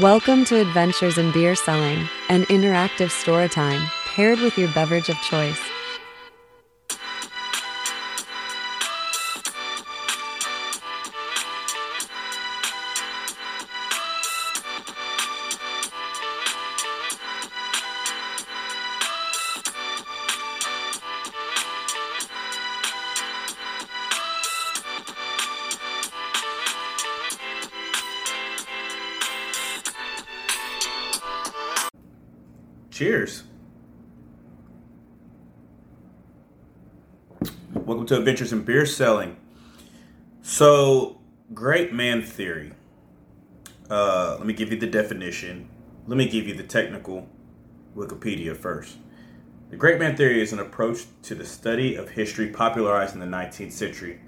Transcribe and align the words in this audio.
Welcome 0.00 0.46
to 0.46 0.58
Adventures 0.58 1.18
in 1.18 1.30
Beer 1.30 1.54
Selling, 1.54 2.08
an 2.30 2.44
interactive 2.44 3.10
story 3.10 3.50
time 3.50 3.86
paired 4.06 4.40
with 4.40 4.56
your 4.56 4.72
beverage 4.72 5.10
of 5.10 5.16
choice. 5.20 5.60
Cheers. 33.00 33.44
Welcome 37.72 38.04
to 38.04 38.18
Adventures 38.18 38.52
in 38.52 38.62
Beer 38.64 38.84
Selling. 38.84 39.38
So, 40.42 41.18
great 41.54 41.94
man 41.94 42.20
theory. 42.20 42.72
Uh, 43.88 44.36
let 44.36 44.46
me 44.46 44.52
give 44.52 44.70
you 44.70 44.78
the 44.78 44.86
definition. 44.86 45.70
Let 46.06 46.18
me 46.18 46.28
give 46.28 46.46
you 46.46 46.52
the 46.52 46.62
technical 46.62 47.26
Wikipedia 47.96 48.54
first. 48.54 48.98
The 49.70 49.76
great 49.76 49.98
man 49.98 50.14
theory 50.14 50.42
is 50.42 50.52
an 50.52 50.58
approach 50.58 51.06
to 51.22 51.34
the 51.34 51.46
study 51.46 51.94
of 51.94 52.10
history 52.10 52.48
popularized 52.48 53.14
in 53.14 53.20
the 53.20 53.24
19th 53.24 53.72
century, 53.72 54.20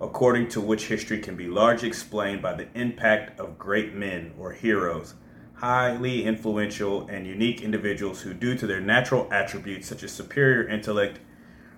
according 0.00 0.48
to 0.48 0.60
which 0.60 0.88
history 0.88 1.20
can 1.20 1.36
be 1.36 1.46
largely 1.46 1.86
explained 1.86 2.42
by 2.42 2.54
the 2.54 2.66
impact 2.74 3.38
of 3.38 3.56
great 3.56 3.94
men 3.94 4.34
or 4.36 4.50
heroes 4.50 5.14
highly 5.56 6.24
influential 6.24 7.06
and 7.08 7.26
unique 7.26 7.62
individuals 7.62 8.20
who, 8.20 8.34
due 8.34 8.56
to 8.56 8.66
their 8.66 8.80
natural 8.80 9.26
attributes 9.32 9.88
such 9.88 10.02
as 10.02 10.12
superior 10.12 10.68
intellect, 10.68 11.18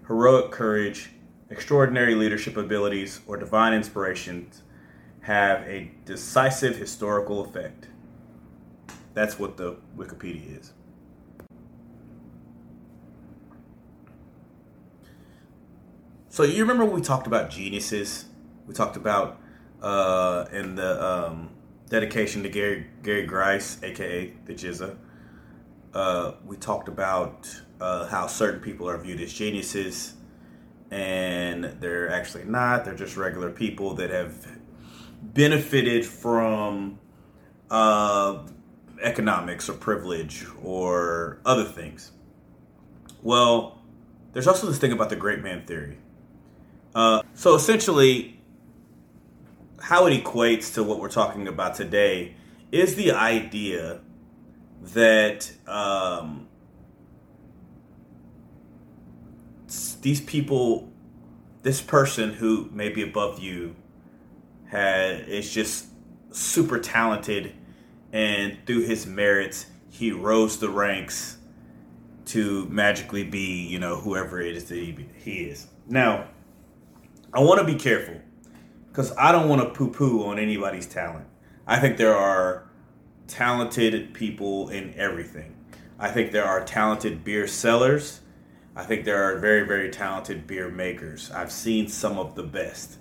heroic 0.06 0.50
courage, 0.50 1.10
extraordinary 1.48 2.14
leadership 2.14 2.56
abilities, 2.56 3.20
or 3.26 3.36
divine 3.36 3.72
inspirations, 3.72 4.62
have 5.20 5.62
a 5.62 5.90
decisive 6.04 6.76
historical 6.76 7.44
effect. 7.44 7.88
That's 9.14 9.38
what 9.38 9.56
the 9.56 9.76
Wikipedia 9.96 10.60
is. 10.60 10.72
So 16.30 16.42
you 16.42 16.62
remember 16.62 16.84
when 16.84 16.94
we 16.94 17.00
talked 17.00 17.26
about 17.26 17.50
geniuses? 17.50 18.26
We 18.66 18.74
talked 18.74 18.96
about 18.96 19.40
uh, 19.82 20.46
in 20.52 20.74
the 20.74 21.04
um, 21.04 21.50
dedication 21.88 22.42
to 22.42 22.48
Gary 22.48 22.86
Gary 23.02 23.26
Grice, 23.26 23.82
aka 23.82 24.32
the 24.44 24.54
GZA. 24.54 24.96
Uh, 25.94 26.32
we 26.44 26.56
talked 26.56 26.88
about 26.88 27.48
uh, 27.80 28.06
how 28.06 28.26
certain 28.26 28.60
people 28.60 28.88
are 28.88 28.98
viewed 28.98 29.20
as 29.20 29.32
geniuses, 29.32 30.14
and 30.90 31.64
they're 31.64 32.10
actually 32.10 32.44
not. 32.44 32.84
They're 32.84 32.94
just 32.94 33.16
regular 33.16 33.50
people 33.50 33.94
that 33.94 34.10
have 34.10 34.58
benefited 35.22 36.04
from 36.04 36.98
uh, 37.70 38.46
economics 39.02 39.68
or 39.68 39.74
privilege 39.74 40.46
or 40.62 41.40
other 41.44 41.64
things. 41.64 42.12
Well, 43.22 43.80
there's 44.32 44.46
also 44.46 44.66
this 44.66 44.78
thing 44.78 44.92
about 44.92 45.10
the 45.10 45.16
great 45.16 45.42
man 45.42 45.64
theory. 45.66 45.98
Uh, 46.94 47.22
so 47.34 47.54
essentially, 47.54 48.37
how 49.88 50.04
it 50.04 50.22
equates 50.22 50.74
to 50.74 50.84
what 50.84 51.00
we're 51.00 51.08
talking 51.08 51.48
about 51.48 51.74
today 51.74 52.34
is 52.70 52.94
the 52.94 53.10
idea 53.10 53.98
that 54.82 55.50
um, 55.66 56.46
these 60.02 60.20
people, 60.20 60.92
this 61.62 61.80
person 61.80 62.34
who 62.34 62.68
may 62.70 62.90
be 62.90 63.00
above 63.00 63.38
you, 63.38 63.74
had 64.66 65.26
is 65.26 65.50
just 65.50 65.86
super 66.32 66.78
talented, 66.78 67.54
and 68.12 68.58
through 68.66 68.82
his 68.82 69.06
merits, 69.06 69.64
he 69.88 70.12
rose 70.12 70.58
the 70.58 70.68
ranks 70.68 71.38
to 72.26 72.66
magically 72.66 73.24
be, 73.24 73.66
you 73.66 73.78
know, 73.78 73.96
whoever 73.96 74.38
it 74.38 74.54
is 74.54 74.64
that 74.64 74.74
he, 74.74 75.08
he 75.16 75.44
is. 75.44 75.66
Now, 75.86 76.28
I 77.32 77.40
want 77.40 77.58
to 77.60 77.64
be 77.64 77.76
careful 77.76 78.20
because 78.98 79.16
I 79.16 79.30
don't 79.30 79.48
want 79.48 79.62
to 79.62 79.68
poo 79.68 79.92
poo 79.92 80.24
on 80.24 80.40
anybody's 80.40 80.84
talent. 80.84 81.24
I 81.68 81.78
think 81.78 81.98
there 81.98 82.16
are 82.16 82.68
talented 83.28 84.12
people 84.12 84.70
in 84.70 84.92
everything. 84.96 85.54
I 86.00 86.10
think 86.10 86.32
there 86.32 86.44
are 86.44 86.64
talented 86.64 87.22
beer 87.22 87.46
sellers. 87.46 88.22
I 88.74 88.82
think 88.82 89.04
there 89.04 89.22
are 89.22 89.38
very, 89.38 89.64
very 89.64 89.88
talented 89.88 90.48
beer 90.48 90.68
makers. 90.68 91.30
I've 91.30 91.52
seen 91.52 91.86
some 91.86 92.18
of 92.18 92.34
the 92.34 92.42
best. 92.42 92.98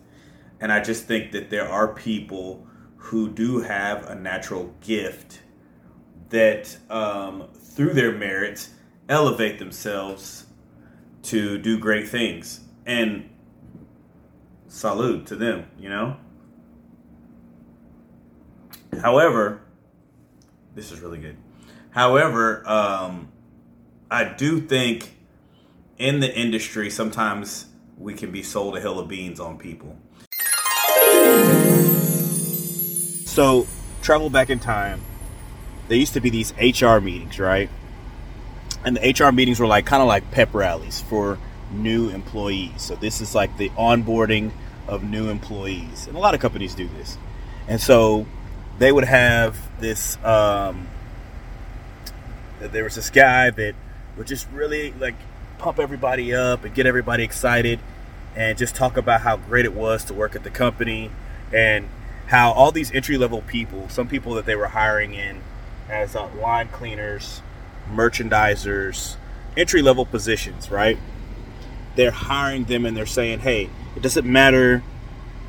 And 0.59 0.71
I 0.71 0.81
just 0.81 1.05
think 1.05 1.31
that 1.31 1.49
there 1.49 1.67
are 1.67 1.87
people 1.87 2.67
who 2.97 3.27
do 3.31 3.61
have 3.61 4.05
a 4.05 4.13
natural 4.13 4.75
gift 4.81 5.41
that, 6.29 6.77
um, 6.91 7.47
through 7.55 7.93
their 7.93 8.11
merits, 8.11 8.69
elevate 9.09 9.57
themselves 9.57 10.45
to 11.23 11.57
do 11.57 11.79
great 11.79 12.07
things. 12.07 12.59
And 12.85 13.31
salute 14.67 15.25
to 15.27 15.35
them, 15.35 15.65
you 15.79 15.89
know? 15.89 16.17
However, 19.01 19.61
this 20.75 20.91
is 20.91 20.99
really 20.99 21.19
good. 21.19 21.37
However, 21.91 22.67
um, 22.67 23.31
I 24.09 24.23
do 24.23 24.61
think 24.61 25.15
in 25.97 26.19
the 26.19 26.33
industry, 26.33 26.89
sometimes 26.89 27.67
we 27.97 28.13
can 28.13 28.31
be 28.31 28.43
sold 28.43 28.77
a 28.77 28.81
hill 28.81 28.99
of 28.99 29.07
beans 29.07 29.39
on 29.39 29.57
people. 29.57 29.97
So, 33.25 33.67
travel 34.01 34.29
back 34.29 34.49
in 34.49 34.59
time, 34.59 35.01
there 35.87 35.97
used 35.97 36.13
to 36.13 36.21
be 36.21 36.29
these 36.29 36.53
HR 36.59 36.99
meetings, 36.99 37.39
right? 37.39 37.69
And 38.83 38.97
the 38.97 39.25
HR 39.25 39.31
meetings 39.31 39.59
were 39.59 39.67
like 39.67 39.85
kind 39.85 40.01
of 40.01 40.07
like 40.07 40.29
pep 40.31 40.53
rallies 40.53 41.01
for 41.01 41.37
new 41.71 42.09
employees. 42.09 42.81
So 42.81 42.95
this 42.95 43.21
is 43.21 43.35
like 43.35 43.57
the 43.57 43.69
onboarding 43.71 44.51
of 44.87 45.03
new 45.03 45.29
employees, 45.29 46.07
and 46.07 46.15
a 46.15 46.19
lot 46.19 46.33
of 46.33 46.39
companies 46.39 46.73
do 46.73 46.87
this. 46.87 47.17
And 47.67 47.81
so 47.81 48.25
they 48.79 48.91
would 48.91 49.03
have 49.03 49.57
this. 49.79 50.17
Um, 50.23 50.87
there 52.59 52.83
was 52.83 52.95
this 52.95 53.09
guy 53.09 53.49
that 53.51 53.75
would 54.17 54.27
just 54.27 54.47
really 54.51 54.93
like 54.93 55.15
pump 55.57 55.79
everybody 55.79 56.33
up 56.33 56.63
and 56.63 56.73
get 56.73 56.85
everybody 56.85 57.23
excited, 57.23 57.79
and 58.35 58.57
just 58.57 58.75
talk 58.75 58.97
about 58.97 59.21
how 59.21 59.37
great 59.37 59.65
it 59.65 59.73
was 59.73 60.03
to 60.05 60.13
work 60.13 60.35
at 60.35 60.43
the 60.43 60.49
company, 60.49 61.11
and 61.53 61.89
how 62.27 62.51
all 62.51 62.71
these 62.71 62.91
entry 62.91 63.17
level 63.17 63.41
people, 63.41 63.89
some 63.89 64.07
people 64.07 64.33
that 64.35 64.45
they 64.45 64.55
were 64.55 64.67
hiring 64.67 65.13
in 65.13 65.41
as 65.89 66.15
uh, 66.15 66.27
line 66.35 66.67
cleaners, 66.69 67.41
merchandisers, 67.89 69.15
entry 69.55 69.81
level 69.81 70.05
positions, 70.05 70.69
right? 70.69 70.97
They're 71.97 72.11
hiring 72.11 72.63
them 72.63 72.85
and 72.85 72.95
they're 72.95 73.05
saying, 73.05 73.39
hey, 73.39 73.69
it 73.95 74.01
doesn't 74.01 74.25
matter 74.25 74.83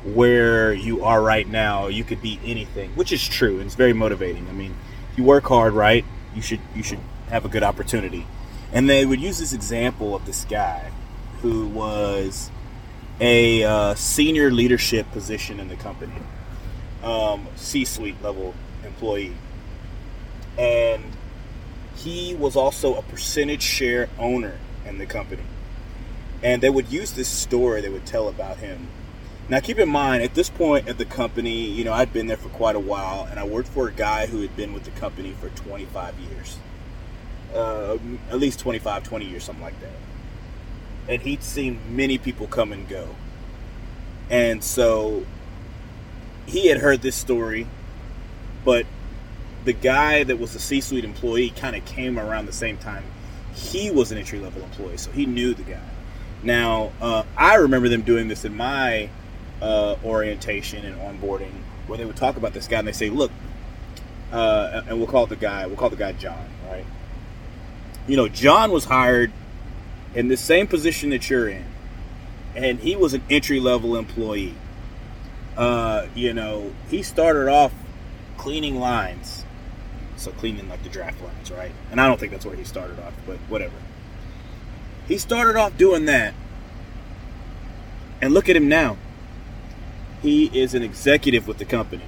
where 0.03 0.73
you 0.73 1.03
are 1.03 1.21
right 1.21 1.47
now. 1.47 1.87
You 1.87 2.03
could 2.03 2.21
be 2.21 2.39
anything, 2.43 2.89
which 2.95 3.13
is 3.13 3.25
true 3.25 3.57
and 3.57 3.67
it's 3.67 3.75
very 3.75 3.93
motivating. 3.93 4.49
I 4.49 4.51
mean, 4.51 4.75
if 5.11 5.17
you 5.17 5.23
work 5.23 5.45
hard, 5.45 5.73
right, 5.73 6.03
you 6.35 6.41
should 6.41 6.59
you 6.75 6.83
should 6.83 6.99
have 7.29 7.45
a 7.45 7.49
good 7.49 7.63
opportunity. 7.63 8.25
And 8.73 8.89
they 8.89 9.05
would 9.05 9.21
use 9.21 9.39
this 9.39 9.53
example 9.53 10.15
of 10.15 10.25
this 10.25 10.43
guy 10.45 10.91
who 11.41 11.67
was 11.67 12.49
a 13.21 13.63
uh, 13.63 13.95
senior 13.95 14.51
leadership 14.51 15.09
position 15.11 15.59
in 15.59 15.67
the 15.67 15.75
company, 15.75 16.13
um, 17.03 17.47
C-suite 17.55 18.21
level 18.23 18.53
employee, 18.83 19.35
and 20.57 21.03
he 21.95 22.33
was 22.35 22.55
also 22.55 22.95
a 22.95 23.01
percentage 23.03 23.61
share 23.61 24.09
owner 24.17 24.57
in 24.85 24.97
the 24.97 25.05
company 25.05 25.43
and 26.41 26.61
they 26.61 26.69
would 26.69 26.91
use 26.91 27.13
this 27.13 27.27
story 27.27 27.81
they 27.81 27.89
would 27.89 28.05
tell 28.05 28.27
about 28.27 28.57
him. 28.57 28.87
Now, 29.49 29.59
keep 29.59 29.79
in 29.79 29.89
mind, 29.89 30.21
at 30.21 30.35
this 30.35 30.49
point 30.49 30.87
at 30.87 30.99
the 30.99 31.05
company, 31.05 31.65
you 31.65 31.83
know, 31.83 31.91
I'd 31.91 32.13
been 32.13 32.27
there 32.27 32.37
for 32.37 32.49
quite 32.49 32.75
a 32.75 32.79
while, 32.79 33.27
and 33.29 33.39
I 33.39 33.43
worked 33.45 33.69
for 33.69 33.87
a 33.87 33.91
guy 33.91 34.27
who 34.27 34.41
had 34.41 34.55
been 34.55 34.73
with 34.73 34.83
the 34.83 34.91
company 34.91 35.31
for 35.39 35.49
25 35.49 36.19
years. 36.19 36.57
Uh, 37.53 37.97
at 38.29 38.39
least 38.39 38.59
25, 38.59 39.03
20 39.03 39.25
years, 39.25 39.43
something 39.43 39.63
like 39.63 39.79
that. 39.81 39.91
And 41.07 41.23
he'd 41.23 41.41
seen 41.41 41.79
many 41.89 42.19
people 42.19 42.45
come 42.45 42.71
and 42.71 42.87
go. 42.87 43.15
And 44.29 44.63
so 44.63 45.25
he 46.45 46.67
had 46.67 46.77
heard 46.77 47.01
this 47.01 47.15
story, 47.15 47.65
but 48.63 48.85
the 49.65 49.73
guy 49.73 50.23
that 50.23 50.37
was 50.39 50.53
a 50.53 50.59
C 50.59 50.79
suite 50.79 51.03
employee 51.03 51.49
kind 51.49 51.75
of 51.75 51.83
came 51.85 52.19
around 52.19 52.45
the 52.45 52.53
same 52.53 52.77
time. 52.77 53.03
He 53.55 53.89
was 53.89 54.11
an 54.11 54.19
entry 54.19 54.39
level 54.39 54.61
employee, 54.61 54.97
so 54.97 55.09
he 55.11 55.25
knew 55.25 55.55
the 55.55 55.63
guy. 55.63 55.81
Now, 56.41 56.91
uh, 57.01 57.23
I 57.35 57.55
remember 57.55 57.89
them 57.89 58.01
doing 58.01 58.27
this 58.27 58.45
in 58.45 58.55
my 58.55 59.09
uh, 59.61 59.95
orientation 60.03 60.85
and 60.85 60.95
onboarding, 60.97 61.51
where 61.87 61.97
they 61.97 62.05
would 62.05 62.15
talk 62.15 62.37
about 62.37 62.53
this 62.53 62.67
guy 62.67 62.79
and 62.79 62.87
they 62.87 62.93
say, 62.93 63.09
"Look, 63.09 63.31
uh, 64.31 64.83
and 64.87 64.97
we'll 64.97 65.07
call 65.07 65.25
the 65.25 65.35
guy 65.35 65.65
we'll 65.67 65.75
call 65.75 65.89
the 65.89 65.95
guy 65.95 66.13
John, 66.13 66.49
right? 66.69 66.85
You 68.07 68.15
know, 68.15 68.27
John 68.27 68.71
was 68.71 68.85
hired 68.85 69.31
in 70.15 70.27
the 70.27 70.37
same 70.37 70.67
position 70.67 71.09
that 71.09 71.29
you're 71.29 71.49
in, 71.49 71.65
and 72.55 72.79
he 72.79 72.95
was 72.95 73.13
an 73.13 73.23
entry 73.29 73.59
level 73.59 73.95
employee. 73.95 74.55
Uh, 75.57 76.07
you 76.15 76.33
know, 76.33 76.73
he 76.89 77.03
started 77.03 77.49
off 77.49 77.73
cleaning 78.37 78.79
lines, 78.79 79.45
so 80.15 80.31
cleaning 80.31 80.69
like 80.69 80.81
the 80.83 80.89
draft 80.89 81.21
lines, 81.21 81.51
right? 81.51 81.71
And 81.91 81.99
I 81.99 82.07
don't 82.07 82.19
think 82.19 82.31
that's 82.31 82.45
where 82.45 82.55
he 82.55 82.63
started 82.63 82.97
off, 82.99 83.13
but 83.27 83.37
whatever. 83.49 83.75
He 85.09 85.17
started 85.17 85.55
off 85.55 85.75
doing 85.75 86.05
that, 86.05 86.35
and 88.21 88.31
look 88.31 88.47
at 88.47 88.55
him 88.55 88.69
now. 88.69 88.95
He 90.21 90.45
is 90.47 90.75
an 90.75 90.83
executive 90.83 91.47
with 91.47 91.57
the 91.57 91.65
company. 91.65 92.03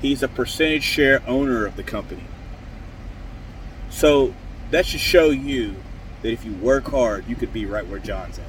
He's 0.00 0.22
a 0.22 0.28
percentage 0.28 0.82
share 0.82 1.22
owner 1.26 1.66
of 1.66 1.76
the 1.76 1.82
company. 1.82 2.24
So 3.90 4.34
that 4.70 4.86
should 4.86 5.00
show 5.00 5.28
you 5.28 5.74
that 6.22 6.32
if 6.32 6.42
you 6.44 6.54
work 6.54 6.88
hard, 6.88 7.28
you 7.28 7.36
could 7.36 7.52
be 7.52 7.66
right 7.66 7.86
where 7.86 7.98
John's 7.98 8.38
at. 8.38 8.46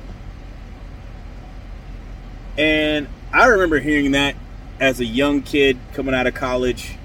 And 2.58 3.10
I 3.34 3.48
remember 3.48 3.80
hearing 3.80 4.12
that 4.12 4.36
as 4.80 5.02
a 5.02 5.06
young 5.06 5.42
kid 5.42 5.78
coming 5.92 6.16
out 6.16 6.26
of 6.26 6.36
college 6.36 6.96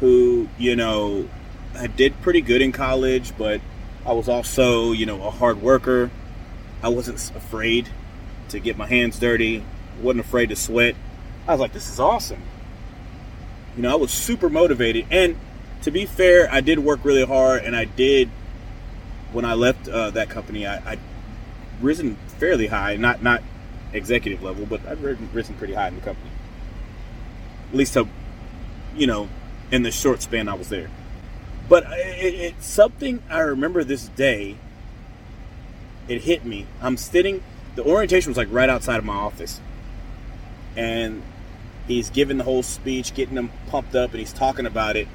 who, 0.00 0.48
you 0.58 0.76
know, 0.76 1.28
I 1.78 1.86
did 1.86 2.20
pretty 2.20 2.42
good 2.42 2.60
in 2.60 2.72
college, 2.72 3.32
but 3.38 3.62
I 4.04 4.12
was 4.12 4.28
also, 4.28 4.92
you 4.92 5.06
know, 5.06 5.22
a 5.24 5.30
hard 5.30 5.62
worker. 5.62 6.10
I 6.82 6.88
wasn't 6.88 7.18
afraid 7.36 7.88
to 8.48 8.58
get 8.58 8.76
my 8.76 8.86
hands 8.86 9.18
dirty, 9.18 9.64
wasn't 10.00 10.24
afraid 10.24 10.48
to 10.48 10.56
sweat. 10.56 10.96
I 11.46 11.52
was 11.52 11.60
like, 11.60 11.72
this 11.72 11.88
is 11.88 12.00
awesome. 12.00 12.42
You 13.76 13.82
know, 13.82 13.92
I 13.92 13.94
was 13.94 14.10
super 14.10 14.50
motivated. 14.50 15.06
And 15.10 15.36
to 15.82 15.90
be 15.90 16.06
fair, 16.06 16.48
I 16.50 16.60
did 16.60 16.78
work 16.80 17.04
really 17.04 17.24
hard, 17.24 17.64
and 17.64 17.76
I 17.76 17.84
did, 17.84 18.28
when 19.32 19.44
I 19.44 19.54
left 19.54 19.88
uh, 19.88 20.10
that 20.10 20.28
company, 20.28 20.66
I, 20.66 20.92
I 20.92 20.98
risen 21.80 22.16
fairly 22.38 22.66
high, 22.66 22.96
not 22.96 23.22
not 23.22 23.42
executive 23.92 24.42
level, 24.42 24.66
but 24.66 24.84
I've 24.86 25.02
risen 25.02 25.54
pretty 25.54 25.74
high 25.74 25.88
in 25.88 25.96
the 25.96 26.00
company. 26.00 26.30
At 27.70 27.76
least, 27.76 27.94
to, 27.94 28.08
you 28.96 29.06
know, 29.06 29.28
in 29.70 29.82
the 29.82 29.90
short 29.90 30.22
span 30.22 30.48
I 30.48 30.54
was 30.54 30.68
there. 30.68 30.90
But 31.72 31.84
it, 31.84 32.34
it's 32.34 32.66
something 32.66 33.22
I 33.30 33.38
remember 33.38 33.82
this 33.82 34.08
day. 34.08 34.58
It 36.06 36.20
hit 36.20 36.44
me. 36.44 36.66
I'm 36.82 36.98
sitting. 36.98 37.42
The 37.76 37.82
orientation 37.82 38.28
was 38.28 38.36
like 38.36 38.48
right 38.50 38.68
outside 38.68 38.98
of 38.98 39.06
my 39.06 39.14
office, 39.14 39.58
and 40.76 41.22
he's 41.88 42.10
giving 42.10 42.36
the 42.36 42.44
whole 42.44 42.62
speech, 42.62 43.14
getting 43.14 43.36
them 43.36 43.50
pumped 43.68 43.94
up, 43.94 44.10
and 44.10 44.20
he's 44.20 44.34
talking 44.34 44.66
about 44.66 44.96
it. 44.96 45.08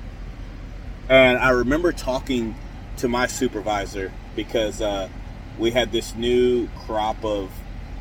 And 1.08 1.38
I 1.38 1.50
remember 1.50 1.92
talking 1.92 2.56
to 2.98 3.08
my 3.08 3.28
supervisor 3.28 4.12
because 4.36 4.82
uh, 4.82 5.10
we 5.60 5.70
had 5.70 5.92
this 5.92 6.16
new 6.16 6.70
crop 6.88 7.24
of 7.24 7.52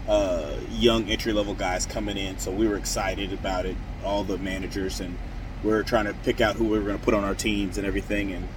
uh, 0.09 0.57
young 0.71 1.11
entry 1.11 1.35
level 1.35 1.53
guys 1.53 1.85
coming 1.85 2.17
in, 2.17 2.39
so 2.39 2.51
we 2.51 2.67
were 2.67 2.79
excited 2.79 3.35
about 3.35 3.67
it. 3.67 3.77
All 4.03 4.25
the 4.25 4.39
managers 4.39 4.99
and 4.99 5.19
we 5.67 5.73
are 5.73 5.83
trying 5.83 6.07
to 6.07 6.15
pick 6.15 6.41
out 6.41 6.57
who 6.57 6.65
we 6.65 6.79
were 6.79 6.85
going 6.85 6.99
to 6.99 7.05
put 7.05 7.15
on 7.15 7.25
our 7.25 7.35
teams 7.35 7.77
and 7.79 7.87
everything. 7.87 8.33
And 8.33 8.49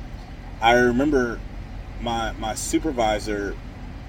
I 0.62 0.74
remember 0.74 1.40
my 2.02 2.32
my 2.34 2.56
supervisor 2.56 3.56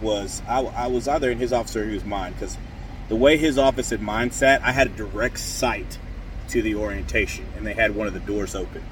was 0.00 0.42
I, 0.48 0.60
I 0.60 0.86
was 0.86 1.08
either 1.08 1.30
in 1.30 1.38
his 1.38 1.52
office 1.52 1.76
or 1.76 1.86
he 1.86 1.94
was 1.94 2.04
mine 2.04 2.32
because 2.32 2.56
the 3.08 3.16
way 3.16 3.36
his 3.36 3.58
office 3.58 3.90
and 3.90 4.02
mine 4.02 4.30
sat, 4.30 4.62
I 4.62 4.70
had 4.70 4.86
a 4.86 4.90
direct 4.90 5.38
sight 5.38 5.98
to 6.48 6.62
the 6.62 6.76
orientation, 6.76 7.44
and 7.56 7.66
they 7.66 7.74
had 7.74 7.94
one 7.94 8.06
of 8.06 8.14
the 8.14 8.20
doors 8.20 8.54
open. 8.54 8.84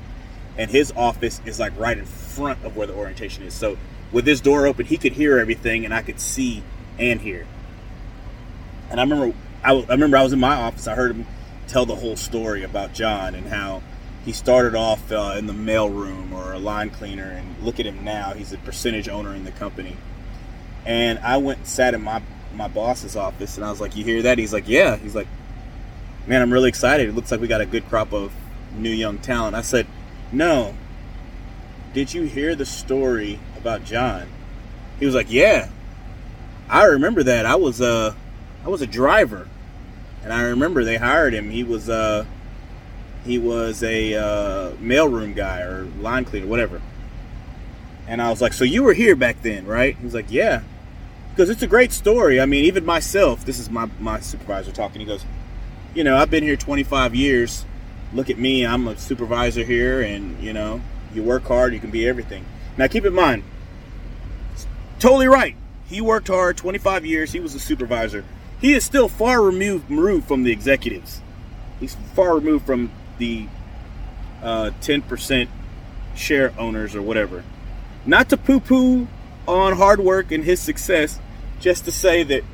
And 0.56 0.70
his 0.70 0.93
office 0.96 1.40
is 1.44 1.60
like 1.60 1.78
right 1.78 1.96
in 1.96 2.05
front 2.05 2.64
of 2.64 2.76
where 2.76 2.87
the 2.87 2.94
orientation 2.94 3.44
is. 3.44 3.55
So 3.55 3.78
with 4.10 4.25
this 4.25 4.40
door 4.40 4.66
open, 4.66 4.87
he 4.87 4.96
could 4.96 5.12
hear 5.12 5.38
everything, 5.38 5.84
and 5.84 5.94
I 5.94 6.02
could 6.02 6.19
see 6.19 6.64
and 6.99 7.20
hear. 7.20 7.46
And 8.90 8.99
I 8.99 9.05
remember, 9.05 9.37
I, 9.62 9.72
I 9.72 9.93
remember 9.93 10.16
I 10.16 10.22
was 10.22 10.32
in 10.32 10.40
my 10.40 10.56
office. 10.56 10.88
I 10.88 10.96
heard 10.96 11.12
him 11.14 11.26
tell 11.69 11.87
the 11.87 11.94
whole 11.94 12.16
story 12.16 12.64
about 12.64 12.94
John 12.94 13.37
and 13.37 13.46
how 13.46 13.82
he 14.28 14.34
started 14.34 14.75
off 14.75 15.10
uh, 15.10 15.36
in 15.38 15.46
the 15.46 15.54
mailroom 15.54 16.32
or 16.32 16.52
a 16.52 16.58
line 16.58 16.90
cleaner, 16.90 17.30
and 17.30 17.62
look 17.62 17.80
at 17.80 17.86
him 17.86 18.04
now. 18.04 18.34
He's 18.34 18.52
a 18.52 18.58
percentage 18.58 19.08
owner 19.08 19.34
in 19.34 19.44
the 19.44 19.52
company. 19.52 19.96
And 20.84 21.19
I 21.20 21.38
went 21.38 21.60
and 21.60 21.66
sat 21.66 21.94
in 21.94 22.02
my 22.02 22.20
my 22.52 22.69
boss's 22.69 23.16
office, 23.16 23.56
and 23.56 23.64
I 23.64 23.70
was 23.70 23.80
like, 23.80 23.96
"You 23.96 24.04
hear 24.04 24.20
that?" 24.20 24.36
He's 24.36 24.52
like, 24.52 24.69
"Yeah." 24.69 24.96
He's 24.96 25.14
like, 25.14 25.28
"Man, 26.26 26.42
I'm 26.42 26.52
really 26.52 26.69
excited. 26.69 27.08
It 27.08 27.14
looks 27.14 27.30
like 27.30 27.40
we 27.40 27.48
got 27.48 27.62
a 27.62 27.66
good 27.66 27.88
crop 27.88 28.12
of 28.12 28.30
new 28.76 28.90
young 28.90 29.16
talent." 29.16 29.56
I 29.56 29.62
said, 29.62 29.86
"No. 30.31 30.74
Did 31.94 32.12
you 32.12 32.24
hear 32.24 32.54
the 32.54 32.66
story 32.66 33.40
about 33.56 33.86
John?" 33.86 34.28
He 35.00 35.06
was 35.06 35.14
like, 35.14 35.31
"Yeah, 35.31 35.70
I 36.69 36.84
remember 36.84 37.22
that. 37.22 37.46
I 37.46 37.54
was 37.54 37.81
a, 37.81 37.86
uh, 37.86 38.14
I 38.66 38.69
was 38.69 38.82
a 38.82 38.86
driver, 38.86 39.48
and 40.22 40.34
I 40.34 40.42
remember 40.42 40.84
they 40.84 40.98
hired 40.98 41.32
him. 41.32 41.48
He 41.48 41.64
was 41.64 41.88
uh, 41.88 42.26
he 43.28 43.38
was 43.38 43.82
a 43.82 44.14
uh, 44.14 44.72
mailroom 44.76 45.36
guy 45.36 45.60
or 45.60 45.84
line 46.00 46.25
cleaner, 46.25 46.46
whatever." 46.46 46.80
And 48.08 48.20
I 48.20 48.30
was 48.30 48.40
like, 48.40 48.52
"So 48.52 48.64
you 48.64 48.82
were 48.82 48.94
here 48.94 49.14
back 49.14 49.42
then, 49.42 49.66
right?" 49.66 49.96
He 49.96 50.04
was 50.04 50.14
like, 50.14 50.30
"Yeah." 50.30 50.62
because 51.38 51.50
it's 51.50 51.62
a 51.62 51.69
great 51.69 51.92
story. 51.92 52.40
I 52.40 52.46
mean, 52.46 52.64
even 52.64 52.84
myself, 52.84 53.44
this 53.44 53.60
is 53.60 53.70
my, 53.70 53.88
my 54.00 54.19
supervisor 54.19 54.72
talking. 54.72 54.98
He 54.98 55.06
goes, 55.06 55.25
You 55.94 56.02
know, 56.02 56.16
I've 56.16 56.30
been 56.30 56.42
here 56.42 56.56
25 56.56 57.14
years. 57.14 57.64
Look 58.12 58.28
at 58.28 58.40
me. 58.40 58.66
I'm 58.66 58.88
a 58.88 58.98
supervisor 58.98 59.62
here, 59.62 60.00
and, 60.00 60.42
you 60.42 60.52
know, 60.52 60.81
you 61.14 61.22
work 61.22 61.44
hard, 61.44 61.72
you 61.72 61.78
can 61.78 61.92
be 61.92 62.08
everything. 62.08 62.44
Now, 62.76 62.88
keep 62.88 63.04
in 63.04 63.14
mind, 63.14 63.44
totally 64.98 65.28
right. 65.28 65.54
He 65.86 66.00
worked 66.00 66.26
hard 66.26 66.56
25 66.56 67.06
years, 67.06 67.31
he 67.31 67.38
was 67.38 67.54
a 67.54 67.60
supervisor. 67.60 68.24
He 68.60 68.74
is 68.74 68.84
still 68.84 69.06
far 69.08 69.40
removed, 69.40 69.88
removed 69.88 70.26
from 70.26 70.42
the 70.42 70.50
executives. 70.50 71.20
He's 71.78 71.96
far 72.16 72.34
removed 72.34 72.66
from 72.66 72.90
the 73.19 73.47
uh, 74.43 74.70
10% 74.81 75.49
share 76.15 76.53
owners 76.59 76.94
or 76.94 77.03
whatever. 77.03 77.44
Not 78.06 78.29
to 78.31 78.37
poo 78.37 78.61
poo 78.61 79.09
on 79.47 79.76
hard 79.76 80.00
work 80.00 80.32
and 80.32 80.44
his 80.44 80.61
success, 80.61 81.19
just 81.61 81.85
to 81.85 81.93
say 81.93 82.23
that 82.23 82.44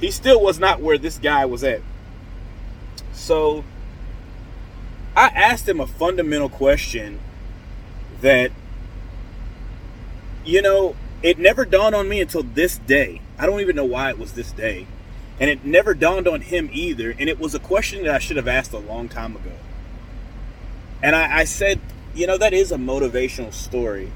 he 0.00 0.10
still 0.10 0.40
was 0.40 0.58
not 0.58 0.80
where 0.80 0.98
this 0.98 1.18
guy 1.18 1.44
was 1.44 1.64
at. 1.64 1.80
So 3.12 3.64
I 5.16 5.28
asked 5.28 5.68
him 5.68 5.80
a 5.80 5.86
fundamental 5.86 6.48
question 6.48 7.20
that, 8.20 8.50
you 10.44 10.60
know, 10.60 10.96
it 11.22 11.38
never 11.38 11.64
dawned 11.64 11.94
on 11.94 12.08
me 12.08 12.20
until 12.20 12.42
this 12.42 12.78
day. 12.78 13.22
I 13.38 13.46
don't 13.46 13.60
even 13.60 13.76
know 13.76 13.84
why 13.84 14.10
it 14.10 14.18
was 14.18 14.32
this 14.32 14.52
day. 14.52 14.86
And 15.40 15.50
it 15.50 15.64
never 15.64 15.94
dawned 15.94 16.28
on 16.28 16.42
him 16.42 16.70
either. 16.72 17.10
And 17.18 17.28
it 17.28 17.38
was 17.38 17.54
a 17.54 17.58
question 17.58 18.04
that 18.04 18.14
I 18.14 18.18
should 18.18 18.36
have 18.36 18.48
asked 18.48 18.72
a 18.72 18.78
long 18.78 19.08
time 19.08 19.34
ago. 19.34 19.52
And 21.02 21.16
I, 21.16 21.40
I 21.40 21.44
said, 21.44 21.80
you 22.14 22.26
know, 22.26 22.38
that 22.38 22.52
is 22.52 22.70
a 22.70 22.76
motivational 22.76 23.52
story. 23.52 24.12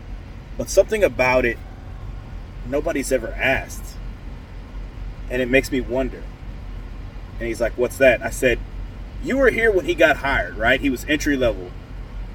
But 0.56 0.70
something 0.70 1.02
about 1.02 1.44
it 1.44 1.58
nobody's 2.68 3.10
ever 3.10 3.32
asked 3.32 3.96
and 5.30 5.42
it 5.42 5.48
makes 5.48 5.70
me 5.70 5.80
wonder. 5.80 6.22
And 7.38 7.48
he's 7.48 7.60
like, 7.60 7.76
What's 7.76 7.98
that? 7.98 8.22
I 8.22 8.30
said, 8.30 8.58
You 9.22 9.36
were 9.36 9.50
here 9.50 9.70
when 9.70 9.84
he 9.84 9.94
got 9.94 10.18
hired, 10.18 10.56
right? 10.56 10.80
He 10.80 10.90
was 10.90 11.04
entry 11.08 11.36
level. 11.36 11.70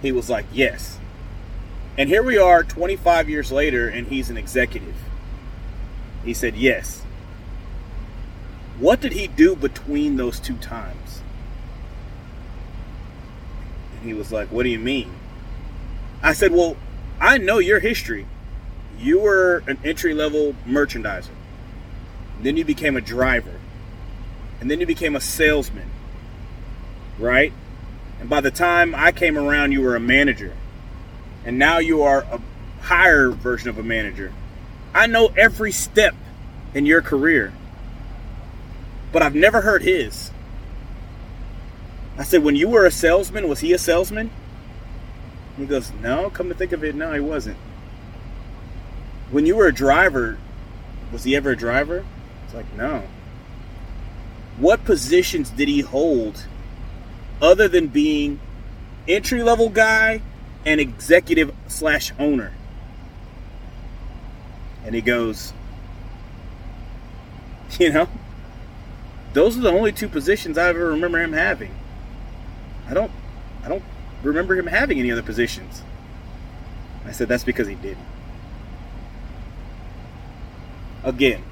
He 0.02 0.12
was 0.12 0.30
like, 0.30 0.46
Yes. 0.52 1.00
And 1.98 2.10
here 2.10 2.24
we 2.24 2.38
are 2.38 2.64
25 2.64 3.30
years 3.30 3.52
later, 3.52 3.88
and 3.88 4.08
he's 4.08 4.30
an 4.30 4.38
executive. 4.38 4.96
He 6.24 6.34
said, 6.34 6.56
Yes. 6.56 7.04
What 8.80 9.02
did 9.02 9.14
he 9.14 9.28
do 9.28 9.56
between 9.56 10.18
those 10.18 10.40
two 10.40 10.56
times? 10.58 11.22
And 13.96 14.04
he 14.04 14.14
was 14.14 14.32
like, 14.32 14.50
What 14.50 14.64
do 14.64 14.70
you 14.70 14.80
mean? 14.80 15.14
I 16.22 16.34
said, 16.34 16.52
Well, 16.52 16.76
I 17.20 17.38
know 17.38 17.60
your 17.60 17.80
history. 17.80 18.26
You 19.00 19.20
were 19.20 19.64
an 19.68 19.80
entry 19.84 20.14
level 20.14 20.56
merchandiser 20.66 21.30
then 22.44 22.58
you 22.58 22.66
became 22.66 22.96
a 22.96 23.02
driver. 23.02 23.60
And 24.60 24.70
then 24.70 24.80
you 24.80 24.86
became 24.86 25.16
a 25.16 25.22
salesman. 25.22 25.90
Right? 27.18 27.54
And 28.20 28.30
by 28.30 28.42
the 28.42 28.52
time 28.52 28.94
I 28.96 29.12
came 29.12 29.38
around, 29.38 29.72
you 29.72 29.82
were 29.82 29.96
a 29.96 30.00
manager. 30.00 30.54
And 31.46 31.58
now 31.58 31.80
you 31.80 32.04
are 32.04 32.22
a 32.24 32.42
higher 32.82 33.30
version 33.30 33.70
of 33.70 33.78
a 33.78 33.84
manager. 33.84 34.34
I 34.94 35.08
know 35.08 35.28
every 35.38 35.72
step 35.72 36.16
in 36.74 36.86
your 36.86 37.02
career. 37.02 37.54
But 39.14 39.22
I've 39.22 39.36
never 39.36 39.62
heard 39.62 39.84
his. 39.84 40.32
I 42.18 42.24
said, 42.24 42.44
when 42.44 42.58
you 42.58 42.68
were 42.68 42.86
a 42.86 42.92
salesman, 42.92 43.48
was 43.48 43.62
he 43.62 43.72
a 43.72 43.78
salesman? 43.78 44.30
He 45.56 45.66
goes, 45.66 45.94
no, 46.02 46.30
come 46.30 46.50
to 46.50 46.56
think 46.56 46.74
of 46.74 46.84
it, 46.84 46.96
no, 46.96 47.14
he 47.14 47.22
wasn't. 47.22 47.58
When 49.32 49.46
you 49.46 49.56
were 49.56 49.68
a 49.68 49.74
driver, 49.74 50.38
was 51.14 51.24
he 51.24 51.36
ever 51.36 51.52
a 51.52 51.56
driver? 51.56 52.04
It's 52.44 52.54
like, 52.54 52.72
no. 52.76 53.04
What 54.58 54.84
positions 54.84 55.50
did 55.50 55.70
he 55.70 55.80
hold 55.80 56.46
other 57.42 57.68
than 57.68 57.88
being 57.88 58.40
entry 59.08 59.44
level 59.44 59.70
guy 59.70 60.22
and 60.66 60.80
executive 60.80 61.54
slash 61.68 62.12
owner. 62.18 62.54
And 64.86 64.96
he 64.96 65.02
goes, 65.02 65.54
you 67.80 67.92
know, 67.92 68.08
those 69.34 69.58
are 69.58 69.62
the 69.62 69.72
only 69.72 69.92
two 69.92 70.08
positions 70.08 70.58
I 70.58 70.70
ever 70.70 70.90
remember 70.90 71.20
him 71.20 71.34
having. 71.34 71.74
I 72.88 72.94
don't, 72.94 73.12
I 73.64 73.70
don't 73.70 73.84
remember 74.22 74.56
him 74.56 74.68
having 74.68 75.00
any 75.00 75.12
other 75.12 75.24
positions. 75.24 75.84
I 77.06 77.12
said 77.12 77.28
that's 77.28 77.44
because 77.44 77.68
he 77.68 77.76
didn't. 77.76 78.06
Again, 81.04 81.44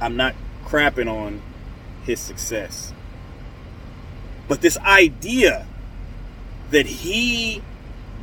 I'm 0.00 0.16
not 0.16 0.34
crapping 0.64 1.10
on 1.10 1.42
his 2.04 2.20
success. 2.20 2.92
But 4.48 4.60
this 4.60 4.76
idea 4.78 5.66
that 6.70 6.86
he 6.86 7.62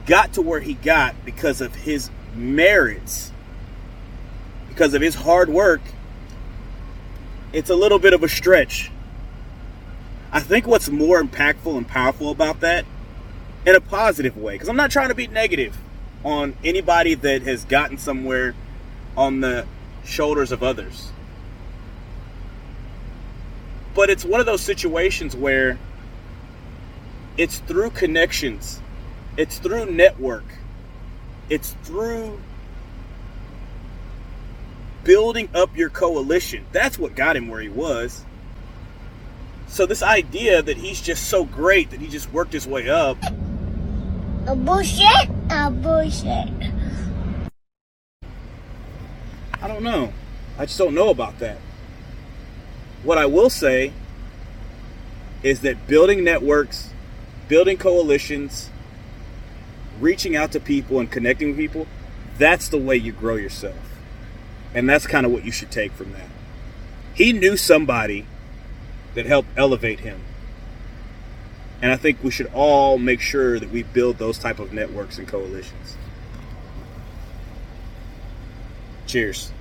got 0.05 0.33
to 0.33 0.41
where 0.41 0.59
he 0.59 0.73
got 0.73 1.15
because 1.25 1.61
of 1.61 1.75
his 1.75 2.09
merits, 2.35 3.31
because 4.67 4.93
of 4.93 5.01
his 5.01 5.15
hard 5.15 5.49
work, 5.49 5.81
it's 7.53 7.69
a 7.69 7.75
little 7.75 7.99
bit 7.99 8.13
of 8.13 8.23
a 8.23 8.29
stretch. 8.29 8.91
I 10.31 10.39
think 10.39 10.67
what's 10.67 10.89
more 10.89 11.21
impactful 11.21 11.75
and 11.75 11.87
powerful 11.87 12.29
about 12.29 12.59
that, 12.59 12.85
in 13.65 13.75
a 13.75 13.81
positive 13.81 14.37
way, 14.37 14.53
because 14.53 14.69
I'm 14.69 14.75
not 14.75 14.91
trying 14.91 15.09
to 15.09 15.15
be 15.15 15.27
negative 15.27 15.77
on 16.23 16.55
anybody 16.63 17.15
that 17.15 17.41
has 17.43 17.65
gotten 17.65 17.97
somewhere 17.97 18.55
on 19.17 19.41
the 19.41 19.65
shoulders 20.05 20.51
of 20.51 20.63
others. 20.63 21.11
But 23.95 24.09
it's 24.09 24.23
one 24.23 24.39
of 24.39 24.45
those 24.45 24.61
situations 24.61 25.35
where 25.35 25.77
it's 27.37 27.59
through 27.59 27.89
connections, 27.91 28.79
it's 29.35 29.57
through 29.57 29.87
network, 29.87 30.45
it's 31.49 31.75
through 31.83 32.39
building 35.03 35.49
up 35.53 35.75
your 35.75 35.89
coalition. 35.89 36.65
That's 36.71 36.97
what 36.97 37.15
got 37.15 37.35
him 37.35 37.47
where 37.47 37.61
he 37.61 37.69
was. 37.69 38.23
So 39.67 39.85
this 39.85 40.01
idea 40.01 40.61
that 40.61 40.77
he's 40.77 41.01
just 41.01 41.29
so 41.29 41.45
great 41.45 41.91
that 41.91 41.99
he 41.99 42.07
just 42.07 42.31
worked 42.33 42.53
his 42.53 42.67
way 42.67 42.89
up. 42.89 43.17
A 44.47 44.55
bullshit, 44.55 45.29
a 45.49 45.69
bullshit. 45.69 46.49
I 49.61 49.67
don't 49.67 49.83
know. 49.83 50.11
I 50.57 50.65
just 50.65 50.77
don't 50.77 50.95
know 50.95 51.09
about 51.09 51.39
that. 51.39 51.57
What 53.03 53.17
I 53.17 53.25
will 53.27 53.49
say 53.49 53.93
is 55.43 55.61
that 55.61 55.87
building 55.87 56.23
networks, 56.23 56.91
building 57.47 57.77
coalitions, 57.77 58.69
reaching 59.99 60.35
out 60.35 60.51
to 60.53 60.59
people 60.59 60.99
and 60.99 61.11
connecting 61.11 61.49
with 61.49 61.57
people, 61.57 61.87
that's 62.37 62.69
the 62.69 62.77
way 62.77 62.95
you 62.95 63.11
grow 63.11 63.35
yourself. 63.35 63.88
And 64.73 64.89
that's 64.89 65.07
kind 65.07 65.25
of 65.25 65.31
what 65.31 65.45
you 65.45 65.51
should 65.51 65.71
take 65.71 65.91
from 65.93 66.13
that. 66.13 66.29
He 67.13 67.33
knew 67.33 67.57
somebody 67.57 68.25
that 69.15 69.25
helped 69.25 69.49
elevate 69.57 70.01
him. 70.01 70.21
And 71.81 71.91
I 71.91 71.95
think 71.95 72.23
we 72.23 72.31
should 72.31 72.51
all 72.53 72.97
make 72.97 73.21
sure 73.21 73.59
that 73.59 73.71
we 73.71 73.83
build 73.83 74.17
those 74.17 74.37
type 74.37 74.59
of 74.59 74.73
networks 74.73 75.17
and 75.17 75.27
coalitions. 75.27 75.97
Cheers. 79.07 79.51